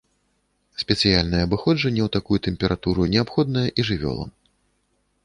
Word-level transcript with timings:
Спецыяльнае 0.83 1.41
абыходжанне 1.47 2.01
ў 2.05 2.09
такую 2.15 2.39
тэмпературу 2.47 3.05
неабходнае 3.17 3.67
і 3.69 3.81
жывёлам. 3.91 4.29